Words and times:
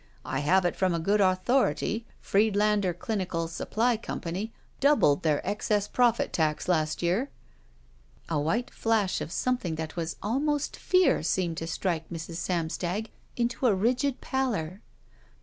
I 0.25 0.39
have 0.39 0.65
it 0.65 0.75
from 0.75 0.97
good 1.03 1.21
authority 1.21 2.07
Fried 2.19 2.55
lander 2.55 2.91
Clinical 2.91 3.47
Supply 3.47 3.97
Company 3.97 4.51
doubled 4.79 5.21
their 5.21 5.45
excess 5.47 5.87
profit 5.87 6.33
tax 6.33 6.67
last 6.67 7.03
year." 7.03 7.29
A 8.27 8.39
white 8.39 8.71
flash 8.71 9.21
of 9.21 9.31
something 9.31 9.75
that 9.75 9.95
was 9.95 10.15
almost 10.23 10.75
fear 10.75 11.21
seemed 11.21 11.57
to 11.57 11.67
strike 11.67 12.09
Mrs. 12.09 12.37
Samstag 12.37 13.11
into 13.35 13.67
a 13.67 13.75
rigid 13.75 14.21
pallor. 14.21 14.81